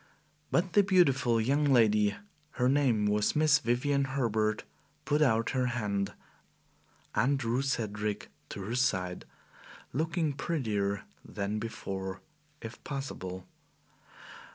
But 0.49 0.73
the 0.73 0.81
beautiful 0.81 1.39
young 1.39 1.63
lady 1.63 2.15
her 2.53 2.67
name 2.67 3.05
was 3.05 3.35
Miss 3.35 3.59
Vivian 3.59 4.05
Herbert 4.05 4.63
put 5.05 5.21
out 5.21 5.51
her 5.51 5.67
hand 5.67 6.13
and 7.13 7.37
drew 7.37 7.61
Cedric 7.61 8.31
to 8.49 8.63
her 8.63 8.73
side, 8.73 9.25
looking 9.93 10.33
prettier 10.33 11.03
than 11.23 11.59
before, 11.59 12.21
if 12.63 12.83
possible. 12.83 13.45